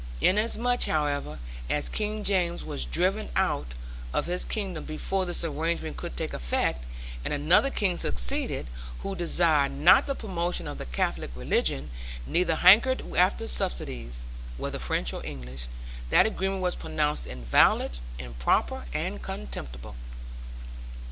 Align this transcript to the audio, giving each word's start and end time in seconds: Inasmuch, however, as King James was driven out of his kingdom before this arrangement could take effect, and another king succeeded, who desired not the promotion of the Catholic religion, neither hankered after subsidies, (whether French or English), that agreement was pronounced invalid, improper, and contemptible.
Inasmuch, 0.19 0.85
however, 0.85 1.37
as 1.69 1.87
King 1.87 2.23
James 2.23 2.63
was 2.63 2.87
driven 2.87 3.29
out 3.35 3.75
of 4.15 4.25
his 4.25 4.45
kingdom 4.45 4.83
before 4.83 5.27
this 5.27 5.43
arrangement 5.43 5.95
could 5.95 6.17
take 6.17 6.33
effect, 6.33 6.85
and 7.23 7.31
another 7.31 7.69
king 7.69 7.97
succeeded, 7.97 8.65
who 9.03 9.15
desired 9.15 9.73
not 9.73 10.07
the 10.07 10.15
promotion 10.15 10.67
of 10.67 10.79
the 10.79 10.87
Catholic 10.87 11.29
religion, 11.35 11.91
neither 12.25 12.55
hankered 12.55 13.13
after 13.15 13.47
subsidies, 13.47 14.21
(whether 14.57 14.79
French 14.79 15.13
or 15.13 15.23
English), 15.23 15.67
that 16.09 16.25
agreement 16.25 16.63
was 16.63 16.75
pronounced 16.75 17.27
invalid, 17.27 17.91
improper, 18.17 18.85
and 18.95 19.21
contemptible. 19.21 19.95